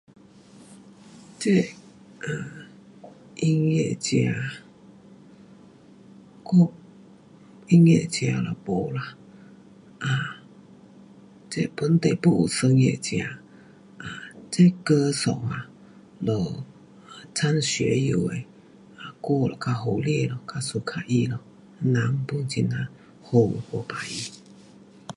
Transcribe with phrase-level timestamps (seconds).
[1.39, 1.61] 这，
[2.21, 2.27] 啊，
[3.35, 4.07] 音乐家，
[6.43, 6.73] 我，
[7.67, 9.15] 音乐家就没啦，
[9.99, 10.43] 啊，
[11.51, 13.37] 这本地 pun 有声乐家，
[14.49, 15.69] 这歌手啊，
[16.25, 16.63] 就
[17.35, 18.35] 张学友的
[19.25, 20.39] 歌就较好听咯。
[20.47, 21.39] 较 suka 他咯。
[21.95, 22.89] 人 pun 很呀
[23.25, 23.85] 好。